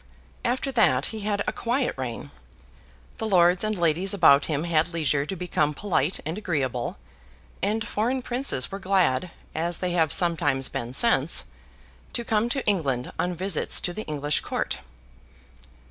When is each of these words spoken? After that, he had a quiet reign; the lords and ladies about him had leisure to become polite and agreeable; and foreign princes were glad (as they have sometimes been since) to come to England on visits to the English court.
After 0.43 0.71
that, 0.71 1.05
he 1.13 1.19
had 1.19 1.43
a 1.45 1.51
quiet 1.53 1.93
reign; 1.95 2.31
the 3.19 3.27
lords 3.27 3.63
and 3.63 3.77
ladies 3.77 4.15
about 4.15 4.47
him 4.47 4.63
had 4.63 4.91
leisure 4.93 5.27
to 5.27 5.35
become 5.35 5.75
polite 5.75 6.19
and 6.25 6.39
agreeable; 6.39 6.97
and 7.61 7.87
foreign 7.87 8.23
princes 8.23 8.71
were 8.71 8.79
glad 8.79 9.29
(as 9.53 9.77
they 9.77 9.91
have 9.91 10.11
sometimes 10.11 10.69
been 10.69 10.93
since) 10.93 11.45
to 12.13 12.23
come 12.25 12.49
to 12.49 12.65
England 12.65 13.11
on 13.19 13.35
visits 13.35 13.79
to 13.81 13.93
the 13.93 14.05
English 14.05 14.39
court. 14.39 14.79